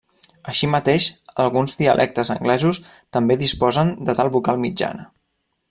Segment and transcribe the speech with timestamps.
[0.51, 1.09] Així mateix,
[1.43, 2.81] alguns dialectes anglesos
[3.19, 5.07] també disposen de tal vocal mitjana.